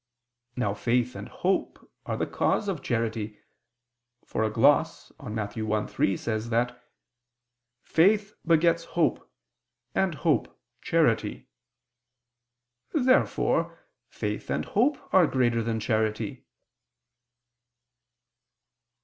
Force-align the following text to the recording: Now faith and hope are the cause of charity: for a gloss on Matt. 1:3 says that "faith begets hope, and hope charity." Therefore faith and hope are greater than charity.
Now 0.55 0.73
faith 0.73 1.15
and 1.15 1.29
hope 1.29 1.87
are 2.07 2.17
the 2.17 2.25
cause 2.25 2.67
of 2.67 2.81
charity: 2.81 3.37
for 4.25 4.43
a 4.43 4.49
gloss 4.49 5.11
on 5.19 5.35
Matt. 5.35 5.51
1:3 5.53 6.17
says 6.17 6.49
that 6.49 6.83
"faith 7.83 8.33
begets 8.43 8.83
hope, 8.97 9.31
and 9.93 10.15
hope 10.15 10.59
charity." 10.81 11.49
Therefore 12.91 13.77
faith 14.09 14.49
and 14.49 14.65
hope 14.65 14.97
are 15.13 15.27
greater 15.27 15.61
than 15.61 15.79
charity. 15.79 16.47